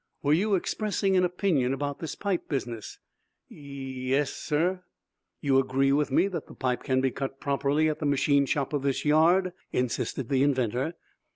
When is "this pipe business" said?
1.99-2.97